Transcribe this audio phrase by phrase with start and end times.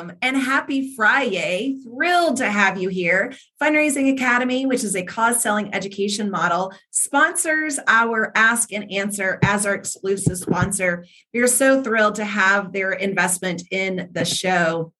[0.00, 1.76] Welcome and happy Friday.
[1.84, 3.34] Thrilled to have you here.
[3.60, 9.66] Fundraising Academy, which is a cause selling education model, sponsors our Ask and Answer as
[9.66, 11.04] our exclusive sponsor.
[11.34, 14.94] We are so thrilled to have their investment in the show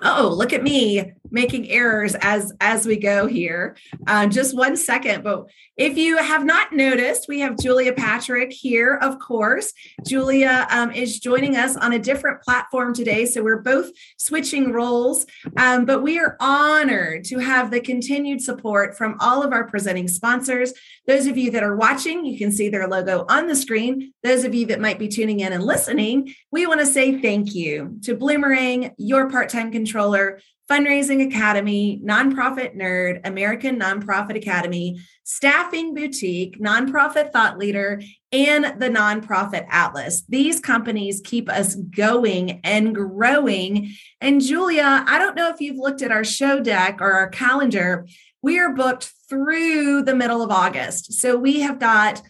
[0.00, 3.76] oh look at me making errors as as we go here.
[4.06, 5.46] Uh, just one second but
[5.76, 9.72] if you have not noticed we have julia patrick here of course.
[10.06, 15.26] Julia um, is joining us on a different platform today so we're both switching roles.
[15.56, 20.08] Um, but we are honored to have the continued support from all of our presenting
[20.08, 20.72] sponsors.
[21.06, 24.12] Those of you that are watching, you can see their logo on the screen.
[24.22, 27.54] Those of you that might be tuning in and listening, we want to say thank
[27.54, 35.94] you to Bloomerang, your part time controller, Fundraising Academy, Nonprofit Nerd, American Nonprofit Academy, Staffing
[35.94, 38.00] Boutique, Nonprofit Thought Leader,
[38.32, 40.22] and the Nonprofit Atlas.
[40.28, 43.92] These companies keep us going and growing.
[44.22, 48.06] And Julia, I don't know if you've looked at our show deck or our calendar.
[48.40, 51.12] We are booked through the middle of August.
[51.14, 52.22] So we have got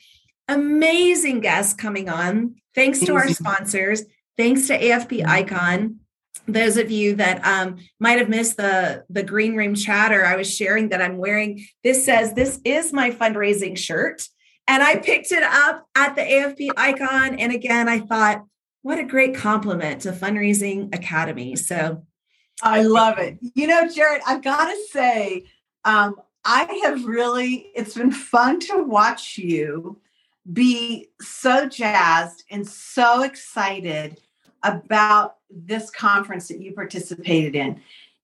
[0.48, 2.56] amazing guests coming on.
[2.74, 4.02] Thanks to our sponsors.
[4.36, 6.00] Thanks to AFP Icon.
[6.46, 10.54] Those of you that um, might have missed the the green room chatter, I was
[10.54, 11.64] sharing that I'm wearing.
[11.82, 14.28] This says this is my fundraising shirt,
[14.68, 17.36] and I picked it up at the AFP Icon.
[17.36, 18.44] And again, I thought,
[18.82, 21.56] what a great compliment to Fundraising Academy.
[21.56, 22.04] So
[22.62, 23.38] I love it.
[23.54, 25.44] You know, Jarrett, I've got to say,
[25.84, 30.00] um, I have really, it's been fun to watch you
[30.50, 34.20] be so jazzed and so excited
[34.64, 37.80] about this conference that you participated in.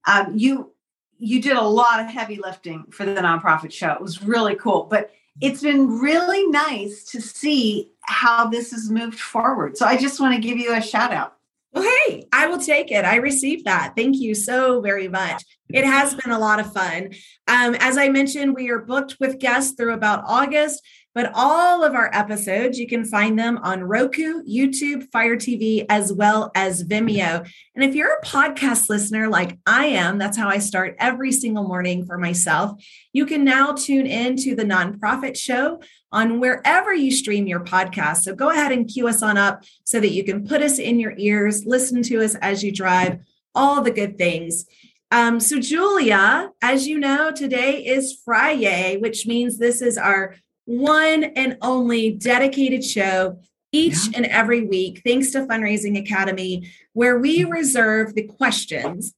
[0.06, 0.72] Um, you
[1.19, 3.92] you did a lot of heavy lifting for the nonprofit show.
[3.92, 5.10] It was really cool, but
[5.41, 9.77] it's been really nice to see how this has moved forward.
[9.77, 11.36] So I just want to give you a shout out.
[11.72, 13.04] Well, hey, I will take it.
[13.04, 13.93] I received that.
[13.97, 15.44] Thank you so very much.
[15.69, 17.10] It has been a lot of fun.
[17.47, 20.82] Um, as I mentioned, we are booked with guests through about August,
[21.15, 26.12] but all of our episodes, you can find them on Roku, YouTube, Fire TV, as
[26.12, 27.48] well as Vimeo.
[27.75, 31.65] And if you're a podcast listener like I am, that's how I start every single
[31.65, 32.81] morning for myself.
[33.12, 35.81] You can now tune in to the nonprofit show
[36.12, 38.19] on wherever you stream your podcast.
[38.19, 41.00] So go ahead and cue us on up so that you can put us in
[41.00, 43.19] your ears, listen to us as you drive,
[43.54, 44.66] all the good things.
[45.12, 50.37] Um, so, Julia, as you know, today is Friday, which means this is our
[50.70, 53.36] one and only dedicated show
[53.72, 54.19] each yeah.
[54.19, 59.14] and every week, thanks to Fundraising Academy, where we reserve the questions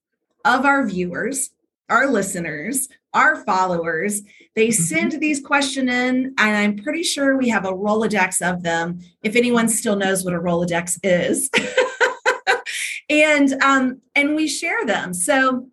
[0.47, 1.51] of our viewers,
[1.91, 4.23] our listeners, our followers.
[4.57, 4.83] They mm-hmm.
[4.83, 9.01] send these questions in, and I'm pretty sure we have a Rolodex of them.
[9.23, 11.51] If anyone still knows what a Rolodex is,
[13.11, 15.13] and um, and we share them.
[15.13, 15.69] So,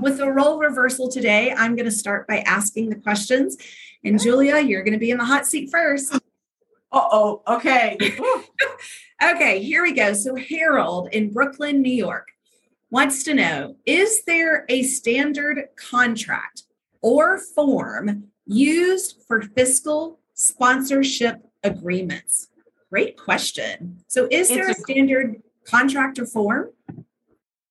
[0.00, 3.56] with the role reversal today, I'm going to start by asking the questions,
[4.04, 6.14] and Julia, you're going to be in the hot seat first.
[6.14, 6.18] Uh
[6.92, 7.42] oh.
[7.46, 7.98] Okay.
[9.22, 9.62] okay.
[9.62, 10.12] Here we go.
[10.12, 12.28] So Harold in Brooklyn, New York
[12.90, 16.64] wants to know Is there a standard contract
[17.00, 22.48] or form used for fiscal sponsorship agreements?
[22.90, 24.02] Great question.
[24.08, 26.70] So, is there a, a standard contract or form?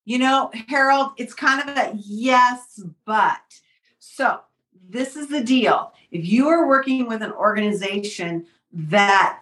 [0.06, 3.42] You know, Harold, it's kind of a yes, but.
[4.00, 4.40] So,
[4.90, 5.94] this is the deal.
[6.12, 9.42] If you are working with an organization that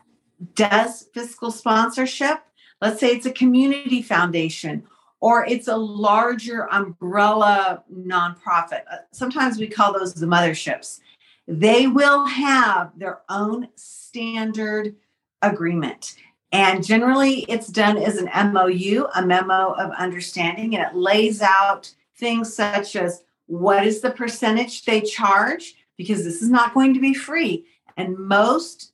[0.53, 2.39] does fiscal sponsorship,
[2.81, 4.83] let's say it's a community foundation
[5.19, 8.83] or it's a larger umbrella nonprofit.
[8.91, 10.99] Uh, sometimes we call those the motherships.
[11.47, 14.95] They will have their own standard
[15.41, 16.15] agreement.
[16.51, 21.93] And generally, it's done as an MOU, a memo of understanding, and it lays out
[22.17, 26.99] things such as what is the percentage they charge, because this is not going to
[26.99, 27.65] be free.
[27.97, 28.93] And most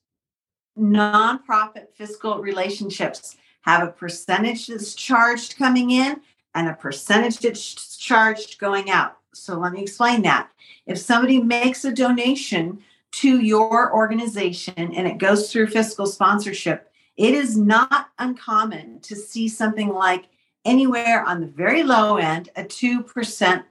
[0.80, 6.22] nonprofit fiscal relationships have a percentage that's charged coming in
[6.56, 9.18] and a percentage that's charged going out.
[9.34, 10.50] So let me explain that.
[10.86, 12.80] If somebody makes a donation
[13.14, 19.48] to your organization and it goes through fiscal sponsorship, it is not uncommon to see
[19.48, 20.26] something like
[20.66, 23.64] anywhere on the very low end, a 2%.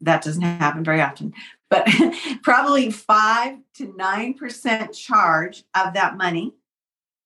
[0.00, 1.34] That doesn't happen very often,
[1.68, 1.88] but
[2.42, 6.54] probably 5 to 9% charge of that money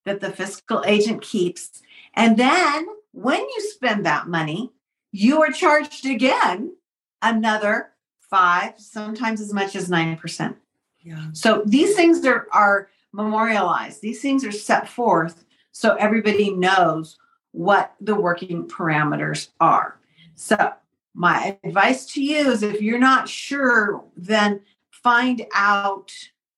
[0.04, 1.82] that the fiscal agent keeps.
[2.14, 4.72] And then when you spend that money,
[5.12, 6.74] you are charged again
[7.20, 7.90] another
[8.20, 10.56] five, sometimes as much as 9%.
[11.02, 11.26] Yeah.
[11.32, 17.18] So these things are, are memorialized, these things are set forth so everybody knows
[17.50, 19.98] what the working parameters are.
[20.34, 20.72] So,
[21.14, 24.60] my advice to you is if you're not sure, then
[24.90, 26.12] find out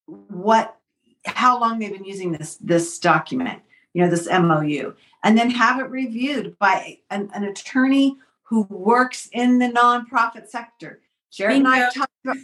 [0.06, 0.76] what
[1.26, 3.62] how long they've been using this this document,
[3.94, 9.28] you know, this MOU, and then have it reviewed by an, an attorney who works
[9.32, 11.00] in the nonprofit sector.
[11.32, 12.36] Jared and I talked about,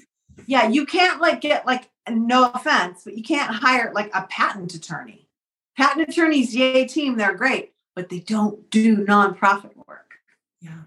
[0.46, 4.74] yeah, you can't like get like no offense, but you can't hire like a patent
[4.74, 5.28] attorney.
[5.76, 10.14] Patent attorneys, yay team, they're great, but they don't do nonprofit work.
[10.60, 10.80] Yeah.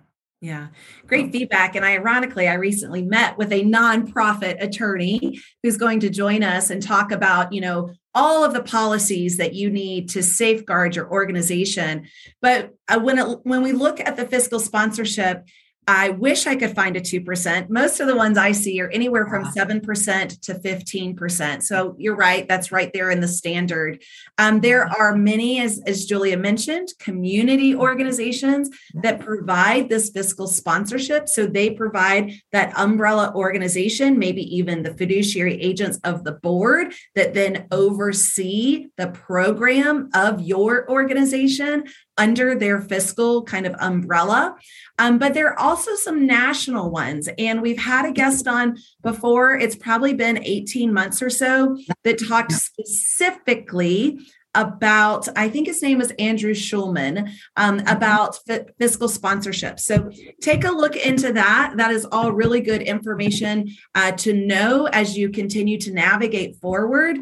[0.44, 0.68] Yeah,
[1.08, 1.78] great feedback.
[1.78, 6.84] And ironically, I recently met with a nonprofit attorney who's going to join us and
[6.84, 12.08] talk about, you know, all of the policies that you need to safeguard your organization.
[12.42, 15.48] But uh, when it, when we look at the fiscal sponsorship,
[15.88, 17.70] I wish I could find a 2%.
[17.70, 21.64] Most of the ones I see are anywhere from 7% to 15%.
[21.64, 24.02] So you're right, that's right there in the standard.
[24.38, 31.28] Um, there are many, as, as Julia mentioned, community organizations that provide this fiscal sponsorship.
[31.28, 37.34] So they provide that umbrella organization, maybe even the fiduciary agents of the board that
[37.34, 41.86] then oversee the program of your organization
[42.18, 44.56] under their fiscal kind of umbrella.
[45.00, 47.30] Um, but there are also some national ones.
[47.38, 52.28] And we've had a guest on before, it's probably been 18 months or so, that
[52.28, 54.20] talked specifically
[54.56, 57.88] about, I think his name is Andrew Schulman, um, mm-hmm.
[57.88, 59.80] about f- fiscal sponsorship.
[59.80, 60.12] So
[60.42, 61.74] take a look into that.
[61.78, 67.18] That is all really good information uh, to know as you continue to navigate forward.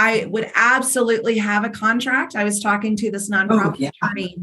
[0.00, 2.34] I would absolutely have a contract.
[2.34, 3.90] I was talking to this nonprofit oh, yeah.
[4.02, 4.38] attorney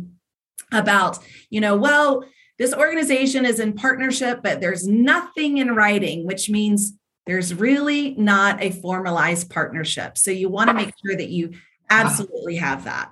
[0.71, 1.18] about,
[1.50, 2.24] you know, well,
[2.59, 6.94] this organization is in partnership, but there's nothing in writing, which means
[7.25, 10.19] there's really not a formalized partnership.
[10.19, 11.54] So you want to make sure that you
[11.89, 13.12] absolutely have that.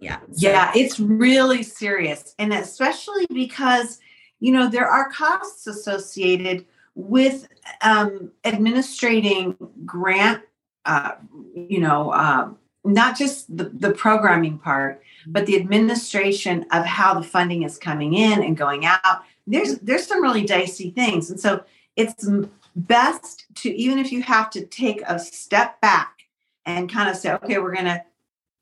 [0.00, 0.20] Yeah.
[0.20, 0.48] So.
[0.48, 2.34] Yeah, it's really serious.
[2.38, 3.98] And especially because,
[4.40, 6.64] you know, there are costs associated
[6.94, 7.46] with
[7.82, 10.42] um, administrating grant
[10.86, 11.12] uh,
[11.54, 12.48] you know, uh,
[12.84, 18.14] not just the, the programming part, but the administration of how the funding is coming
[18.14, 19.22] in and going out.
[19.46, 21.64] There's there's some really dicey things, and so
[21.96, 22.28] it's
[22.76, 26.22] best to even if you have to take a step back
[26.66, 28.04] and kind of say, okay, we're gonna,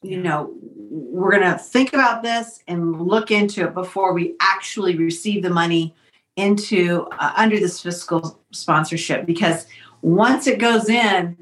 [0.03, 5.43] you know, we're gonna think about this and look into it before we actually receive
[5.43, 5.95] the money
[6.37, 9.25] into uh, under this fiscal sponsorship.
[9.27, 9.67] Because
[10.03, 11.37] once it goes in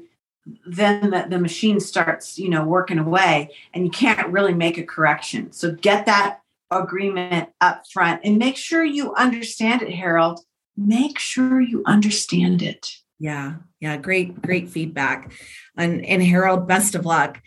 [0.65, 4.83] then the, the machine starts you know working away and you can't really make a
[4.83, 5.51] correction.
[5.51, 6.39] So get that
[6.71, 10.39] agreement up front and make sure you understand it harold.
[10.77, 12.91] Make sure you understand it.
[13.19, 15.31] Yeah yeah great great feedback.
[15.77, 17.41] And and harold best of luck.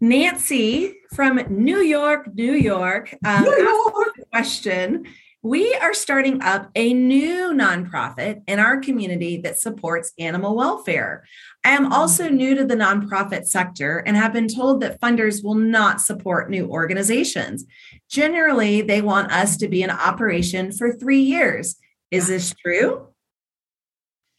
[0.00, 4.30] Nancy from new york new york, um, new york.
[4.30, 5.06] question
[5.46, 11.24] we are starting up a new nonprofit in our community that supports animal welfare.
[11.64, 12.32] I am also mm.
[12.32, 16.68] new to the nonprofit sector and have been told that funders will not support new
[16.68, 17.64] organizations.
[18.10, 21.76] Generally, they want us to be in operation for three years.
[22.10, 23.06] Is this true?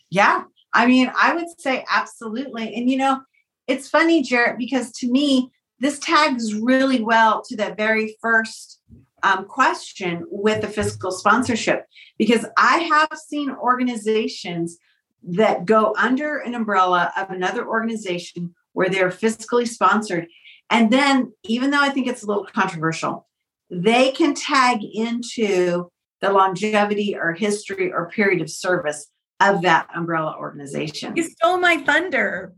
[0.10, 0.44] Yeah.
[0.74, 2.76] I mean, I would say absolutely.
[2.76, 3.22] And, you know,
[3.66, 8.82] it's funny, Jarrett, because to me, this tags really well to that very first
[9.24, 11.86] um, question with the fiscal sponsorship
[12.18, 14.78] because I have seen organizations
[15.24, 20.28] that go under an umbrella of another organization where they're fiscally sponsored.
[20.70, 23.28] And then, even though I think it's a little controversial,
[23.70, 25.90] they can tag into
[26.22, 29.08] the longevity or history or period of service
[29.40, 31.16] of that umbrella organization.
[31.16, 32.54] You stole my thunder.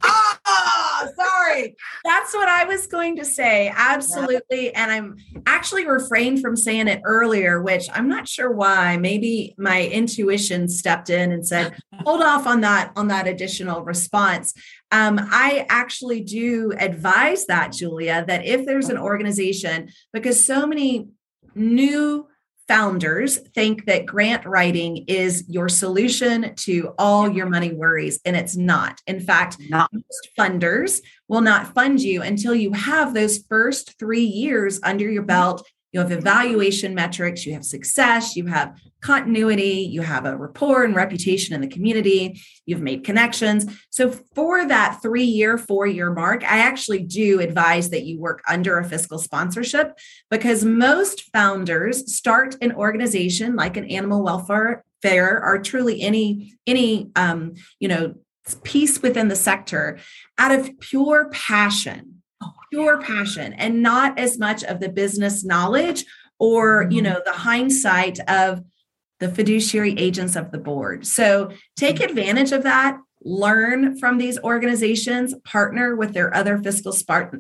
[1.16, 1.76] Sorry.
[2.04, 3.72] That's what I was going to say.
[3.76, 4.74] Absolutely.
[4.74, 8.98] And I'm actually refrained from saying it earlier, which I'm not sure why.
[8.98, 11.76] Maybe my intuition stepped in and said,
[12.06, 14.54] hold off on that, on that additional response.
[14.92, 21.10] Um, I actually do advise that, Julia, that if there's an organization, because so many
[21.56, 22.28] new
[22.70, 28.56] founders think that grant writing is your solution to all your money worries, and it's
[28.56, 29.02] not.
[29.08, 29.92] In fact, not.
[29.92, 35.24] most funders will not fund you until you have those first three years under your
[35.24, 40.84] belt you have evaluation metrics, you have success, you have continuity, you have a rapport
[40.84, 43.66] and reputation in the community, you've made connections.
[43.90, 48.42] So, for that three year, four year mark, I actually do advise that you work
[48.48, 49.98] under a fiscal sponsorship
[50.30, 57.10] because most founders start an organization like an animal welfare fair or truly any any
[57.16, 58.16] um, you know
[58.64, 60.00] piece within the sector
[60.38, 62.22] out of pure passion
[62.72, 66.06] pure passion and not as much of the business knowledge
[66.40, 67.14] or you mm-hmm.
[67.14, 68.64] know the hindsight of
[69.20, 71.06] the fiduciary agents of the board.
[71.06, 72.98] So take advantage of that.
[73.22, 77.38] Learn from these organizations, partner with their other fiscal sponsors,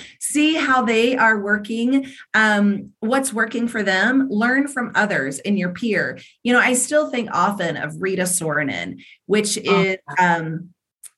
[0.20, 5.70] see how they are working, um, what's working for them, learn from others in your
[5.70, 6.20] peer.
[6.44, 10.70] You know, I still think often of Rita Soronen, which oh, is um,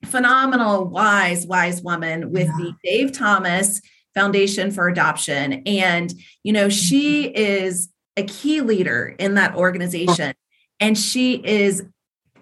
[0.07, 2.57] phenomenal, wise, wise woman with yeah.
[2.57, 3.83] the Dave Thomas
[4.15, 5.63] Foundation for Adoption.
[5.67, 7.37] And, you know, she mm-hmm.
[7.37, 10.35] is a key leader in that organization.
[10.81, 11.85] And she is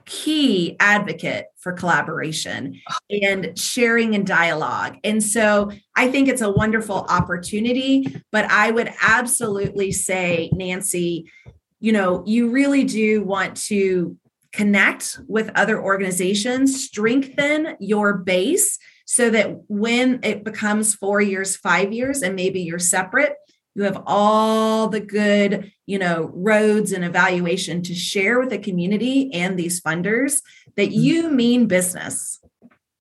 [0.05, 4.97] key advocate for collaboration and sharing and dialogue.
[5.05, 11.31] And so I think it's a wonderful opportunity, but I would absolutely say, Nancy,
[11.79, 14.17] you know, you really do want to
[14.53, 21.93] connect with other organizations, strengthen your base so that when it becomes four years, five
[21.93, 23.35] years, and maybe you're separate,
[23.75, 29.33] you have all the good you know roads and evaluation to share with the community
[29.33, 30.43] and these funders
[30.77, 31.01] that mm-hmm.
[31.01, 32.41] you mean business.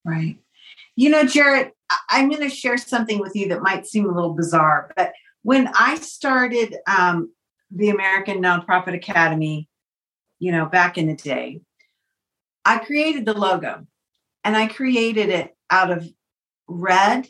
[0.04, 0.38] Right.
[0.96, 1.74] You know jarrett
[2.10, 5.14] i'm going to share something with you that might seem a little bizarre but
[5.44, 7.32] when i started um,
[7.72, 9.68] the american nonprofit academy
[10.40, 11.62] you know back in the day
[12.66, 13.86] i created the logo
[14.44, 16.08] and i created it out of
[16.68, 17.28] red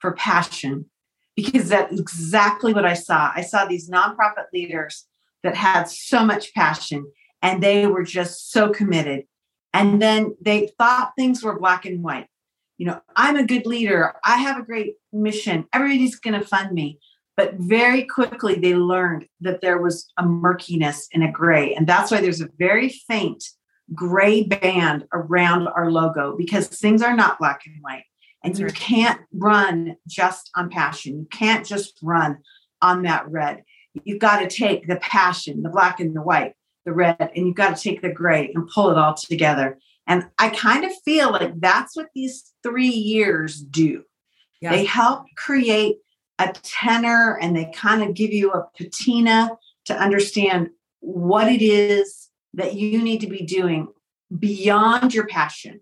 [0.00, 0.88] for passion
[1.36, 3.30] because that's exactly what I saw.
[3.34, 5.06] I saw these nonprofit leaders
[5.42, 7.10] that had so much passion
[7.42, 9.24] and they were just so committed.
[9.72, 12.26] And then they thought things were black and white.
[12.78, 14.14] You know, I'm a good leader.
[14.24, 15.66] I have a great mission.
[15.72, 16.98] Everybody's going to fund me.
[17.36, 21.74] But very quickly, they learned that there was a murkiness and a gray.
[21.74, 23.44] And that's why there's a very faint
[23.94, 28.04] gray band around our logo because things are not black and white.
[28.46, 31.18] And you can't run just on passion.
[31.18, 32.38] You can't just run
[32.80, 33.64] on that red.
[34.04, 37.56] You've got to take the passion, the black and the white, the red, and you've
[37.56, 39.78] got to take the gray and pull it all together.
[40.06, 44.04] And I kind of feel like that's what these three years do.
[44.60, 44.72] Yes.
[44.72, 45.96] They help create
[46.38, 49.50] a tenor and they kind of give you a patina
[49.86, 53.88] to understand what it is that you need to be doing
[54.38, 55.80] beyond your passion.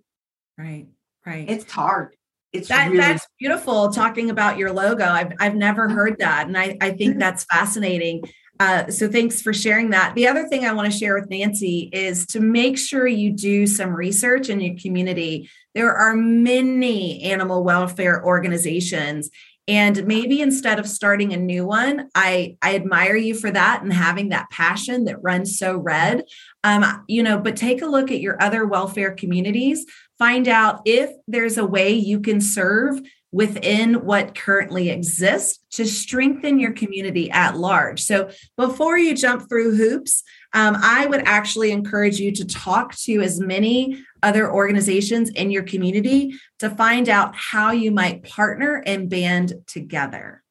[0.56, 0.87] Right,
[1.26, 1.49] right.
[1.49, 2.14] It's hard
[2.54, 5.04] it's that really- that's beautiful talking about your logo.
[5.04, 8.23] I've, I've never heard that and i, I think that's fascinating.
[8.61, 10.14] Uh, so thanks for sharing that.
[10.14, 13.66] The other thing i want to share with nancy is to make sure you do
[13.66, 15.50] some research in your community.
[15.75, 19.30] There are many animal welfare organizations
[19.66, 23.92] and maybe instead of starting a new one i i admire you for that and
[23.92, 26.25] having that passion that runs so red.
[26.62, 29.84] Um you know but take a look at your other welfare communities
[30.18, 33.00] find out if there's a way you can serve
[33.35, 38.00] within what currently exists to strengthen your community at large.
[38.00, 43.21] So before you jump through hoops, um, I would actually encourage you to talk to
[43.23, 49.11] as many other organizations in your community to find out how you might partner and
[49.11, 50.44] band together.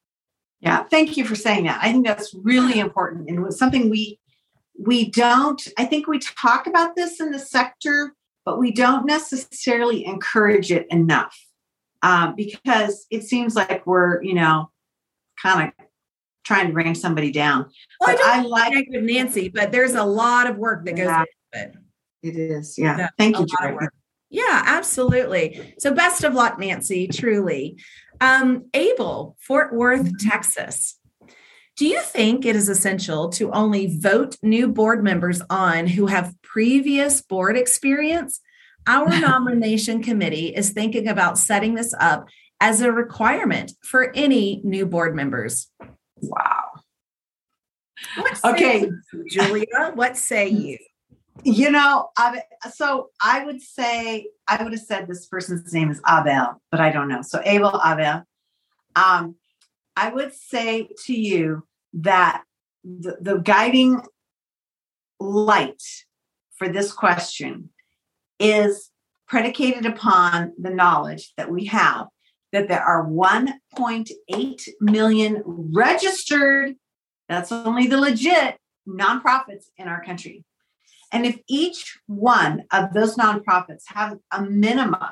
[0.59, 1.79] Yeah, thank you for saying that.
[1.81, 4.19] I think that's really important and was something we
[4.77, 8.13] we don't I think we talk about this in the sector
[8.45, 11.37] but we don't necessarily encourage it enough
[12.01, 14.69] um, because it seems like we're, you know,
[15.41, 15.85] kind of
[16.43, 17.69] trying to bring somebody down.
[17.99, 21.05] Well, but I, I like with Nancy, but there's a lot of work that goes
[21.05, 21.23] yeah,
[21.53, 21.75] into it.
[22.21, 22.97] It is, yeah.
[22.97, 23.45] yeah Thank you,
[24.29, 25.75] Yeah, absolutely.
[25.79, 27.07] So best of luck, Nancy.
[27.07, 27.77] Truly,
[28.21, 30.29] um, Abel, Fort Worth, mm-hmm.
[30.29, 30.99] Texas.
[31.75, 36.35] Do you think it is essential to only vote new board members on who have
[36.43, 38.41] previous board experience?
[38.85, 42.27] Our nomination committee is thinking about setting this up
[42.61, 45.71] as a requirement for any new board members.
[46.21, 46.69] Wow.
[48.45, 50.77] okay, you, Julia, what say you?
[51.43, 52.09] You know,
[52.71, 56.91] so I would say I would have said this person's name is Abel, but I
[56.91, 57.23] don't know.
[57.23, 58.23] So Abel Abel.
[58.95, 59.35] Um,
[59.95, 62.43] I would say to you that
[62.83, 64.01] the, the guiding
[65.19, 65.81] light
[66.55, 67.69] for this question
[68.39, 68.89] is
[69.27, 72.07] predicated upon the knowledge that we have
[72.51, 76.75] that there are 1.8 million registered,
[77.27, 78.57] that's only the legit
[78.87, 80.45] nonprofits in our country.
[81.11, 85.09] And if each one of those nonprofits have a minimum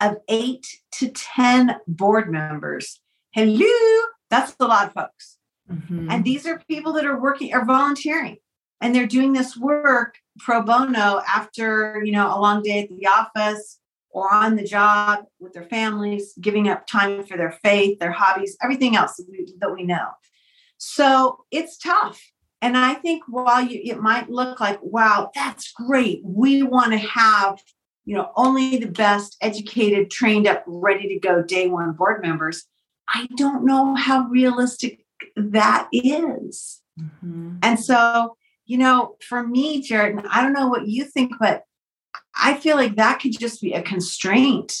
[0.00, 3.00] of eight to 10 board members,
[3.32, 5.38] hello, that's a lot of folks.
[5.70, 6.10] Mm-hmm.
[6.10, 8.38] And these are people that are working or volunteering
[8.80, 13.06] and they're doing this work pro bono after, you know, a long day at the
[13.06, 13.78] office
[14.10, 18.56] or on the job with their families, giving up time for their faith, their hobbies,
[18.62, 20.08] everything else that we, that we know.
[20.78, 22.22] So it's tough.
[22.62, 26.20] And I think while you, it might look like, wow, that's great.
[26.24, 27.60] We want to have,
[28.04, 32.64] you know, only the best educated, trained up, ready to go day one board members.
[33.08, 35.04] I don't know how realistic
[35.36, 36.82] that is.
[37.00, 37.56] Mm-hmm.
[37.62, 38.36] And so,
[38.66, 41.62] you know, for me, Jarrett, I don't know what you think, but
[42.36, 44.74] I feel like that could just be a constraint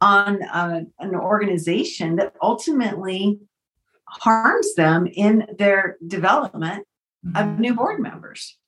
[0.00, 3.40] on uh, an organization that ultimately
[4.06, 6.86] harms them in their development
[7.24, 7.36] mm-hmm.
[7.36, 8.58] of new board members.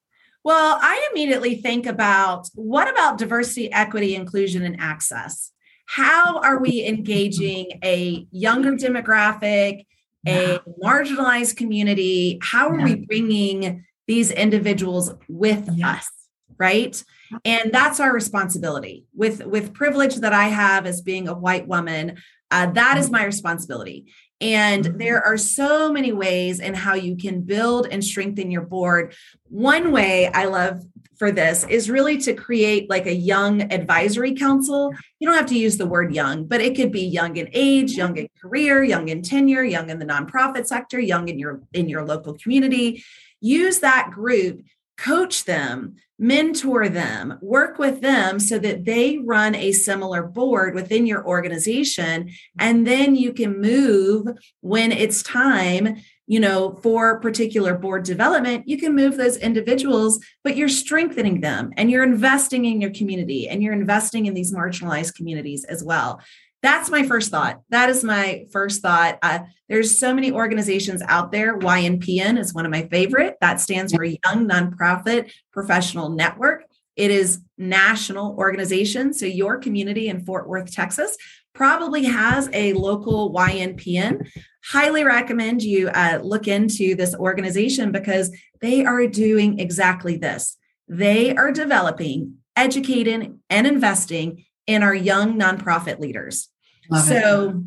[0.45, 5.51] Well, I immediately think about what about diversity, equity, inclusion, and access?
[5.87, 9.87] How are we engaging a younger demographic,
[10.27, 12.39] a marginalized community?
[12.43, 12.85] How are yeah.
[12.85, 15.93] we bringing these individuals with yeah.
[15.93, 16.11] us?
[16.59, 17.03] Right.
[17.45, 22.17] And that's our responsibility with with privilege that I have as being a white woman.
[22.51, 24.07] Uh, that is my responsibility.
[24.41, 24.99] And mm-hmm.
[24.99, 29.15] there are so many ways in how you can build and strengthen your board.
[29.49, 30.83] One way I love
[31.17, 34.93] for this is really to create like a young advisory council.
[35.19, 37.93] You don't have to use the word young, but it could be young in age,
[37.93, 41.89] young in career, young in tenure, young in the nonprofit sector, young in your in
[41.89, 43.03] your local community.
[43.41, 44.63] Use that group,
[44.97, 51.07] coach them, mentor them, work with them so that they run a similar board within
[51.07, 54.29] your organization and then you can move
[54.61, 60.57] when it's time you know, for particular board development, you can move those individuals, but
[60.57, 65.15] you're strengthening them and you're investing in your community and you're investing in these marginalized
[65.15, 66.21] communities as well.
[66.63, 67.61] That's my first thought.
[67.71, 69.19] That is my first thought.
[69.23, 71.59] Uh, there's so many organizations out there.
[71.59, 73.37] YNPN is one of my favorite.
[73.41, 76.65] That stands for Young Nonprofit Professional Network.
[76.97, 79.13] It is national organization.
[79.13, 81.17] So your community in Fort Worth, Texas,
[81.55, 84.29] probably has a local YNPN.
[84.65, 90.57] Highly recommend you uh, look into this organization because they are doing exactly this.
[90.89, 96.49] They are developing, educating, and investing in our young nonprofit leaders.
[96.91, 97.63] Love so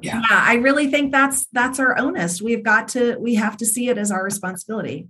[0.00, 0.20] yeah.
[0.30, 2.42] yeah, I really think that's that's our onus.
[2.42, 5.08] We've got to we have to see it as our responsibility.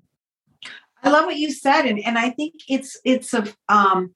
[1.02, 4.14] I love what you said, and and I think it's it's a um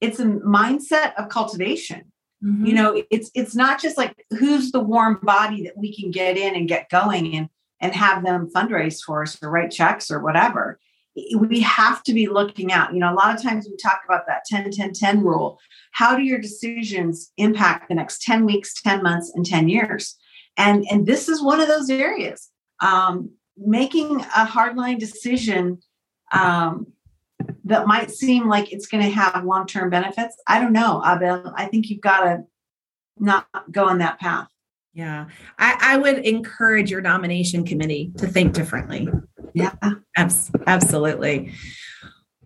[0.00, 2.12] it's a mindset of cultivation
[2.44, 2.66] Mm-hmm.
[2.66, 6.36] You know, it's it's not just like who's the warm body that we can get
[6.36, 7.48] in and get going and
[7.80, 10.78] and have them fundraise for us or write checks or whatever.
[11.36, 12.92] We have to be looking out.
[12.92, 15.58] You know, a lot of times we talk about that 10 10 10 rule.
[15.92, 20.16] How do your decisions impact the next 10 weeks, 10 months, and 10 years?
[20.56, 22.48] And and this is one of those areas.
[22.80, 25.78] Um, making a hardline decision
[26.32, 26.86] um,
[27.64, 30.36] that might seem like it's going to have long term benefits.
[30.46, 31.52] I don't know, Abel.
[31.56, 32.44] I think you've got to
[33.18, 34.48] not go on that path.
[34.94, 35.26] Yeah,
[35.58, 39.08] I, I would encourage your nomination committee to think differently.
[39.58, 41.52] Yeah, Abs- absolutely.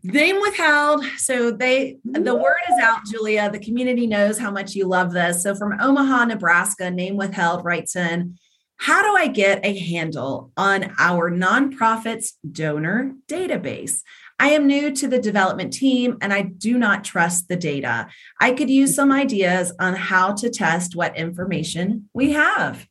[0.05, 1.05] Name withheld.
[1.17, 3.51] So they the word is out, Julia.
[3.51, 5.45] The community knows how much you love this.
[5.45, 8.37] So from Omaha, Nebraska, name withheld writes in,
[8.77, 14.03] how do I get a handle on our nonprofits donor database?
[14.41, 18.09] I am new to the development team and I do not trust the data.
[18.41, 22.89] I could use some ideas on how to test what information we have.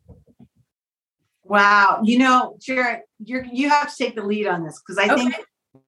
[1.43, 1.99] Wow.
[2.05, 5.23] You know, Jarrett, you're, you have to take the lead on this because I okay.
[5.23, 5.35] think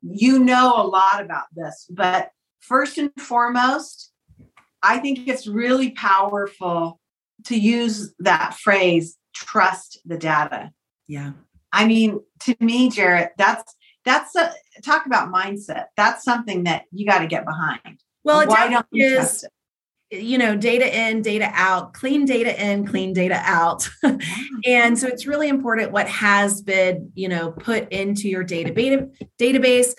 [0.01, 1.87] you know a lot about this.
[1.89, 4.11] But first and foremost,
[4.81, 6.99] I think it's really powerful
[7.45, 10.71] to use that phrase, trust the data.
[11.07, 11.31] Yeah.
[11.71, 15.85] I mean, to me, Jarrett, that's that's a talk about mindset.
[15.97, 18.01] That's something that you got to get behind.
[18.23, 19.51] Well, why don't you trust it?
[20.13, 23.89] You know data in data out clean data in clean data out
[24.65, 29.95] and so it's really important what has been you know put into your database database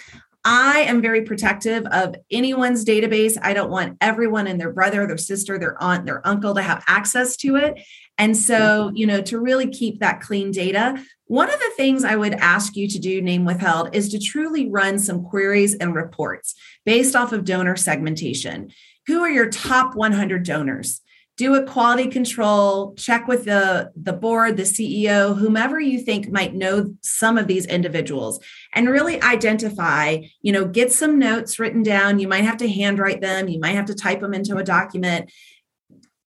[0.46, 3.38] I am very protective of anyone's database.
[3.40, 6.84] I don't want everyone and their brother, their sister, their aunt, their uncle to have
[6.86, 7.80] access to it.
[8.18, 8.96] And so, mm-hmm.
[8.96, 12.76] you know, to really keep that clean data, one of the things I would ask
[12.76, 17.32] you to do, name withheld, is to truly run some queries and reports based off
[17.32, 18.70] of donor segmentation.
[19.06, 21.00] Who are your top 100 donors?
[21.36, 26.54] Do a quality control, check with the, the board, the CEO, whomever you think might
[26.54, 28.38] know some of these individuals,
[28.72, 32.20] and really identify, you know, get some notes written down.
[32.20, 35.28] You might have to handwrite them, you might have to type them into a document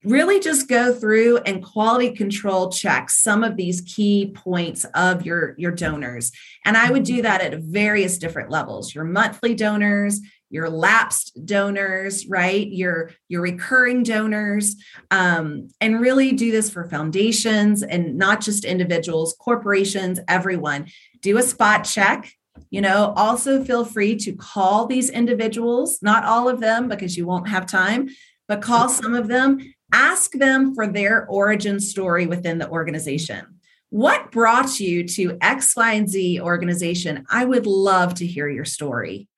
[0.05, 5.55] really just go through and quality control check some of these key points of your
[5.59, 6.31] your donors
[6.65, 7.23] and i would do mm-hmm.
[7.23, 14.03] that at various different levels your monthly donors your lapsed donors right your your recurring
[14.03, 14.77] donors
[15.11, 20.87] um, and really do this for foundations and not just individuals corporations everyone
[21.21, 22.33] do a spot check.
[22.71, 27.27] You know, also feel free to call these individuals, not all of them because you
[27.27, 28.09] won't have time,
[28.49, 29.59] but call some of them,
[29.93, 33.61] ask them for their origin story within the organization.
[33.91, 37.25] What brought you to X, Y, and Z organization?
[37.31, 39.29] I would love to hear your story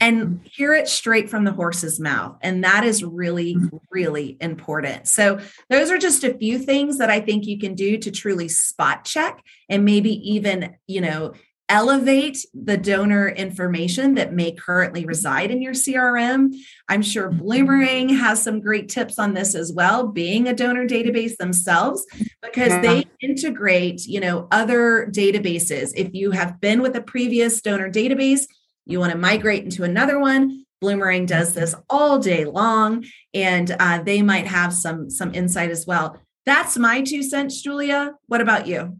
[0.00, 0.44] and mm-hmm.
[0.44, 2.36] hear it straight from the horse's mouth.
[2.42, 3.76] And that is really, mm-hmm.
[3.90, 5.08] really important.
[5.08, 8.48] So, those are just a few things that I think you can do to truly
[8.48, 11.34] spot check and maybe even, you know,
[11.70, 16.52] elevate the donor information that may currently reside in your CRM.
[16.88, 17.40] I'm sure mm-hmm.
[17.40, 22.04] Bloomerang has some great tips on this as well, being a donor database themselves,
[22.42, 22.80] because yeah.
[22.80, 25.92] they integrate, you know, other databases.
[25.94, 28.46] If you have been with a previous donor database,
[28.90, 30.64] you want to migrate into another one.
[30.82, 35.86] Bloomerang does this all day long and uh, they might have some some insight as
[35.86, 36.18] well.
[36.46, 38.14] That's my two cents julia.
[38.26, 38.96] What about you?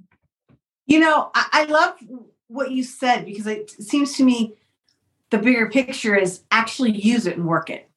[0.87, 1.94] You know i, I love
[2.48, 4.55] what you said because it seems to me
[5.31, 7.88] the bigger picture is actually use it and work it.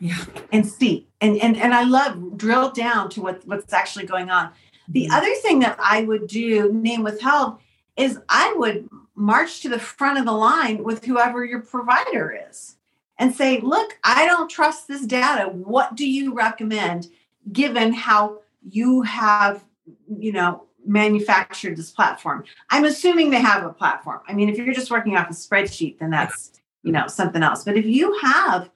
[0.00, 0.24] Yeah.
[0.52, 4.50] And see and and, and i love drill down to what what's actually going on.
[4.88, 5.12] The mm-hmm.
[5.12, 7.58] other thing that i would do name withheld
[7.96, 8.88] is i would
[9.20, 12.76] march to the front of the line with whoever your provider is
[13.18, 15.50] and say, look, I don't trust this data.
[15.50, 17.08] What do you recommend
[17.52, 19.62] given how you have,
[20.08, 22.44] you know, manufactured this platform?
[22.70, 24.20] I'm assuming they have a platform.
[24.26, 26.52] I mean, if you're just working off a spreadsheet, then that's,
[26.82, 27.62] you know, something else.
[27.62, 28.70] But if you have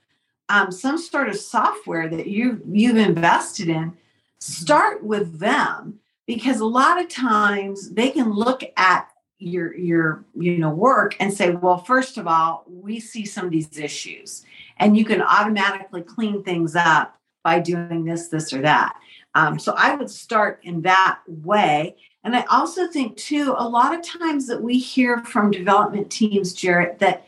[0.50, 3.96] um, some sort of software that you you've invested in,
[4.40, 9.08] start with them because a lot of times they can look at
[9.44, 13.50] your your you know work and say well first of all we see some of
[13.50, 14.44] these issues
[14.78, 18.96] and you can automatically clean things up by doing this this or that
[19.34, 23.94] um, so i would start in that way and i also think too a lot
[23.94, 27.26] of times that we hear from development teams jarrett that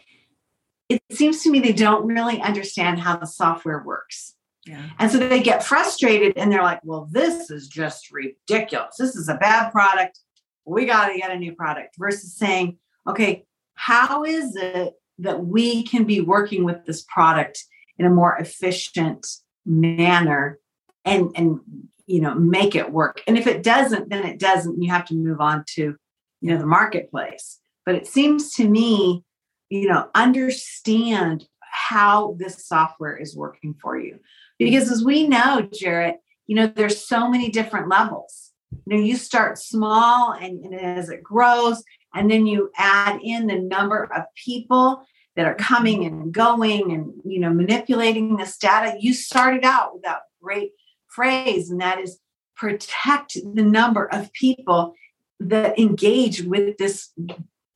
[0.89, 4.33] it seems to me they don't really understand how the software works
[4.65, 4.83] yeah.
[4.99, 8.97] And so they get frustrated and they're like, well, this is just ridiculous.
[8.99, 10.19] This is a bad product
[10.67, 15.85] we got to get a new product versus saying, okay, how is it that we
[15.85, 17.65] can be working with this product
[17.99, 19.27] in a more efficient
[19.65, 20.59] manner
[21.05, 21.61] and and
[22.07, 23.23] you know make it work?
[23.27, 25.95] And if it doesn't then it doesn't you have to move on to
[26.41, 27.61] you know the marketplace.
[27.85, 29.23] But it seems to me
[29.71, 34.19] you know understand how this software is working for you.
[34.59, 39.17] Because as we know jarrett you know there's so many different levels you know you
[39.17, 41.83] start small and, and as it grows
[42.15, 45.05] and then you add in the number of people
[45.37, 48.97] that are coming and going and you know manipulating this data.
[48.99, 50.73] You started out with that great
[51.09, 52.19] phrase and that is
[52.57, 54.95] protect the number of people
[55.39, 57.11] that engage with this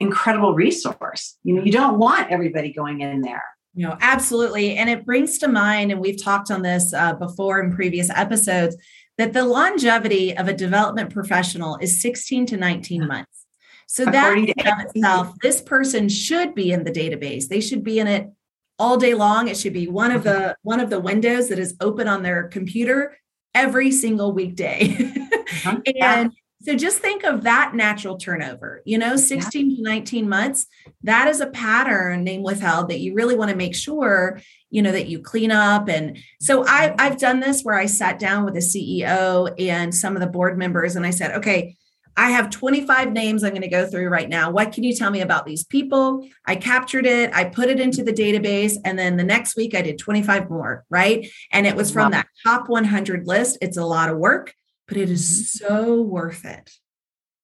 [0.01, 1.37] incredible resource.
[1.45, 3.45] You know you don't want everybody going in there.
[3.75, 4.77] You know absolutely.
[4.77, 8.77] And it brings to mind and we've talked on this uh, before in previous episodes
[9.21, 13.47] that the longevity of a development professional is 16 to 19 months.
[13.87, 17.49] So that in itself, this person should be in the database.
[17.49, 18.31] They should be in it
[18.79, 19.49] all day long.
[19.49, 22.45] It should be one of the one of the windows that is open on their
[22.45, 23.19] computer
[23.53, 24.97] every single weekday.
[24.97, 25.81] Uh-huh.
[26.01, 29.77] and so just think of that natural turnover, you know, 16 yeah.
[29.77, 30.67] to 19 months.
[31.03, 34.93] That is a pattern name withheld that you really want to make sure, you know,
[34.93, 35.89] that you clean up.
[35.89, 36.97] And so I, mm-hmm.
[36.99, 40.59] I've done this where I sat down with the CEO and some of the board
[40.59, 41.77] members and I said, okay,
[42.17, 44.51] I have 25 names I'm going to go through right now.
[44.51, 46.29] What can you tell me about these people?
[46.45, 49.81] I captured it, I put it into the database, and then the next week I
[49.81, 51.27] did 25 more, right?
[51.53, 53.57] And it was from that top 100 list.
[53.63, 54.55] It's a lot of work
[54.91, 55.23] but it is
[55.63, 55.75] mm-hmm.
[55.75, 56.73] so worth it.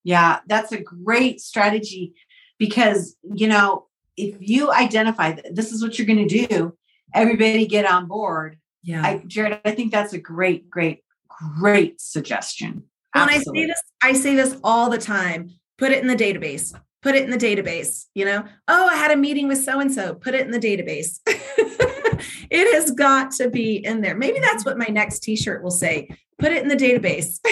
[0.03, 2.15] Yeah, that's a great strategy
[2.59, 6.77] because, you know, if you identify that this is what you're going to do,
[7.15, 8.59] everybody get on board.
[8.83, 9.03] Yeah.
[9.03, 12.83] I, Jarrett, I think that's a great, great, great suggestion.
[13.15, 15.51] When I say this, I say this all the time.
[15.79, 16.75] Put it in the database.
[17.03, 18.07] Put it in the database.
[18.15, 20.15] You know, oh, I had a meeting with so and so.
[20.15, 21.21] Put it in the database.
[22.51, 24.17] it has got to be in there.
[24.17, 26.09] Maybe that's what my next t-shirt will say.
[26.39, 27.41] Put it in the database.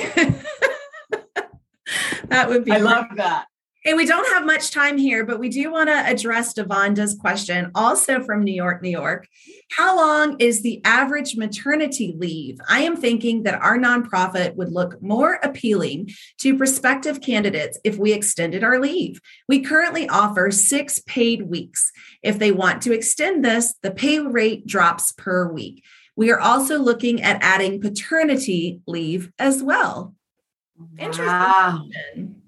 [2.28, 3.46] that would be I love that.
[3.86, 7.70] And we don't have much time here, but we do want to address Devanda's question,
[7.74, 9.28] also from New York, New York.
[9.72, 12.58] How long is the average maternity leave?
[12.66, 18.14] I am thinking that our nonprofit would look more appealing to prospective candidates if we
[18.14, 19.20] extended our leave.
[19.48, 21.92] We currently offer six paid weeks.
[22.22, 25.84] If they want to extend this, the pay rate drops per week.
[26.16, 30.14] We are also looking at adding paternity leave as well.
[30.98, 32.40] Interesting.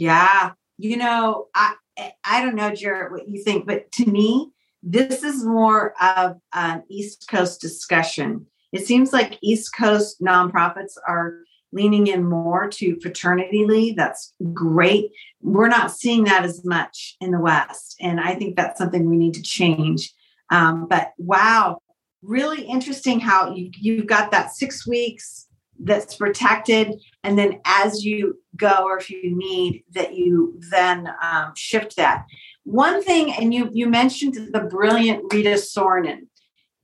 [0.00, 0.52] Yeah.
[0.78, 1.74] you know, I
[2.24, 4.50] I don't know, Jarrett, what you think, but to me,
[4.82, 8.46] this is more of an East Coast discussion.
[8.72, 11.40] It seems like East Coast nonprofits are
[11.72, 13.96] leaning in more to paternity leave.
[13.96, 15.10] That's great.
[15.42, 17.96] We're not seeing that as much in the West.
[18.00, 20.12] And I think that's something we need to change.
[20.50, 21.80] Um, but wow,
[22.22, 25.46] really interesting how you, you've got that six weeks
[25.82, 27.00] that's protected.
[27.24, 32.26] And then as you go, or if you need, that you then um, shift that.
[32.64, 36.28] One thing, and you, you mentioned the brilliant Rita Soronen.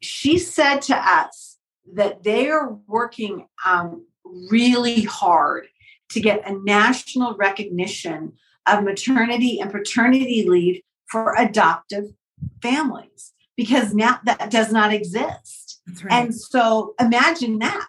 [0.01, 1.59] She said to us
[1.95, 4.07] that they are working um,
[4.51, 5.67] really hard
[6.11, 8.33] to get a national recognition
[8.67, 12.05] of maternity and paternity leave for adoptive
[12.63, 15.81] families because now that does not exist.
[16.03, 16.13] Right.
[16.13, 17.89] And so imagine that.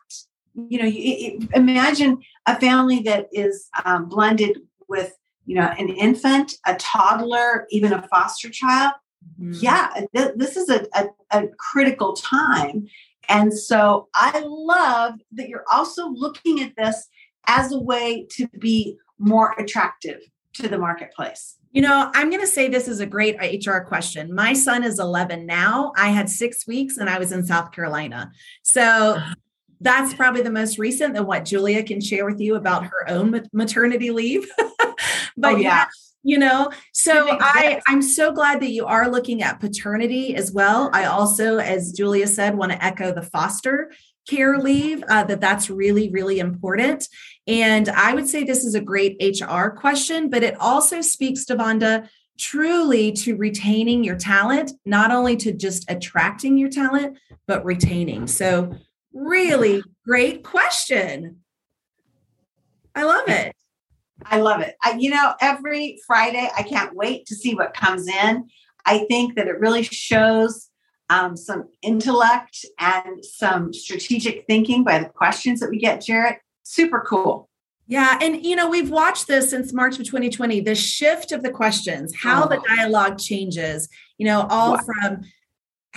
[0.58, 5.16] You know, you, imagine a family that is um, blended with,
[5.46, 8.94] you know, an infant, a toddler, even a foster child.
[9.40, 9.60] Mm-hmm.
[9.62, 12.88] Yeah, th- this is a, a, a critical time.
[13.30, 17.08] And so I love that you're also looking at this
[17.46, 20.22] as a way to be more attractive
[20.54, 21.58] to the marketplace.
[21.72, 24.34] You know, I'm going to say this is a great HR question.
[24.34, 25.94] My son is 11 now.
[25.96, 28.32] I had six weeks and I was in South Carolina.
[28.64, 29.22] So
[29.80, 33.44] that's probably the most recent than what Julia can share with you about her own
[33.54, 34.50] maternity leave.
[35.38, 35.86] but oh, yeah.
[36.24, 40.90] you know so i i'm so glad that you are looking at paternity as well.
[40.94, 43.92] I also as julia said want to echo the foster
[44.28, 47.08] care leave uh, that that's really really important.
[47.46, 51.56] And i would say this is a great hr question but it also speaks to
[51.56, 58.28] vonda truly to retaining your talent not only to just attracting your talent but retaining.
[58.28, 58.76] So
[59.18, 61.38] really great question
[62.96, 63.54] i love it
[64.26, 64.76] I love it.
[64.84, 68.50] I, you know, every Friday, I can't wait to see what comes in.
[68.86, 70.70] I think that it really shows
[71.10, 76.40] um, some intellect and some strategic thinking by the questions that we get, Jarrett.
[76.64, 77.50] Super cool.
[77.88, 78.20] Yeah.
[78.22, 82.14] And, you know, we've watched this since March of 2020, the shift of the questions,
[82.22, 82.50] how oh.
[82.50, 84.80] the dialogue changes, you know, all wow.
[84.80, 85.24] from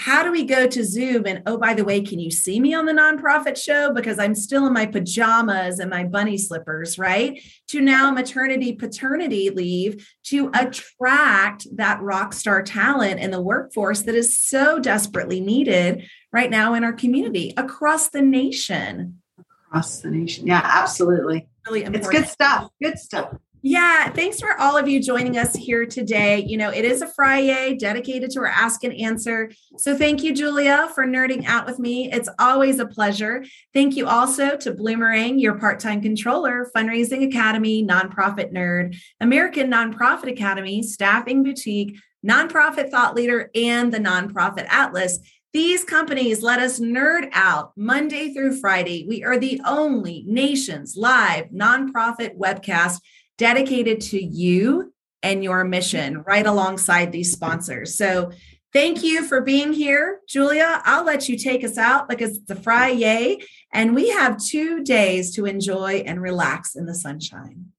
[0.00, 2.72] how do we go to Zoom and oh by the way, can you see me
[2.72, 7.38] on the nonprofit show because I'm still in my pajamas and my bunny slippers, right?
[7.68, 14.14] To now maternity paternity leave to attract that rock star talent in the workforce that
[14.14, 19.20] is so desperately needed right now in our community across the nation.
[19.68, 20.46] Across the nation.
[20.46, 21.46] Yeah, absolutely.
[21.66, 21.96] Really important.
[21.96, 22.70] It's good stuff.
[22.82, 23.34] Good stuff.
[23.62, 26.42] Yeah, thanks for all of you joining us here today.
[26.46, 29.52] You know, it is a Friday dedicated to our Ask and Answer.
[29.76, 32.10] So thank you, Julia, for nerding out with me.
[32.10, 33.44] It's always a pleasure.
[33.74, 40.32] Thank you also to Bloomerang, your part time controller, Fundraising Academy, Nonprofit Nerd, American Nonprofit
[40.32, 45.18] Academy, Staffing Boutique, Nonprofit Thought Leader, and the Nonprofit Atlas.
[45.52, 49.04] These companies let us nerd out Monday through Friday.
[49.08, 53.00] We are the only nation's live nonprofit webcast
[53.40, 57.96] dedicated to you and your mission right alongside these sponsors.
[57.96, 58.33] So
[58.70, 60.20] thank you for being here.
[60.29, 63.38] Julia, I'll let you take us out because it's a Friday
[63.72, 67.72] and we have two days to enjoy and relax in the sunshine.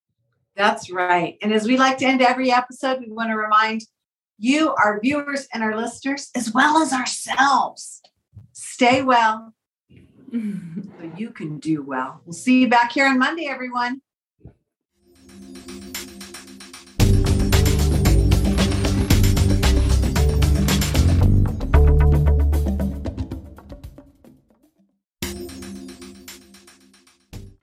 [0.55, 1.37] That's right.
[1.43, 3.83] And as we like to end every episode, we want to remind
[4.39, 8.01] you, our viewers, and our listeners, as well as ourselves,
[8.53, 9.53] stay well
[10.31, 12.21] so you can do well.
[12.25, 14.01] We'll see you back here on Monday, everyone.